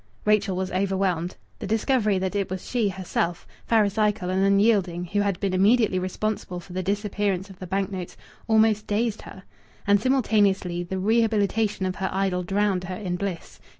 [0.25, 1.35] Rachel was overwhelmed.
[1.59, 6.59] The discovery that it was she herself, Pharisaical and unyielding, who had been immediately responsible
[6.59, 8.17] for the disappearance of the bank notes
[8.47, 9.43] almost dazed her.
[9.85, 13.59] And simultaneously the rehabilitation of her idol drowned her in bliss.